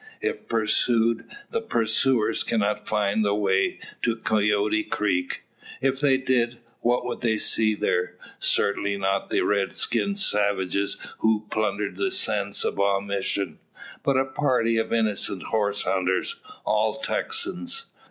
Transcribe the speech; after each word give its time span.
If 0.19 0.47
pursued, 0.49 1.25
the 1.51 1.61
pursuers 1.61 2.41
cannot 2.41 2.87
find 2.87 3.23
the 3.23 3.35
way 3.35 3.79
to 4.01 4.15
Coyote 4.15 4.83
creek. 4.85 5.43
If 5.79 6.01
they 6.01 6.17
did, 6.17 6.57
what 6.79 7.05
would 7.05 7.21
they 7.21 7.37
see 7.37 7.75
there? 7.75 8.15
Certainly 8.39 8.97
not 8.97 9.29
the 9.29 9.41
red 9.41 9.75
skinned 9.77 10.17
savages, 10.17 10.97
who 11.19 11.45
plundered 11.51 11.97
the 11.97 12.09
San 12.09 12.51
Saba 12.51 12.99
mission, 12.99 13.59
but 14.01 14.17
a 14.17 14.25
party 14.25 14.77
of 14.79 14.91
innocent 14.91 15.43
horse 15.51 15.83
hunters, 15.83 16.37
all 16.65 16.99
Texans. 17.01 17.91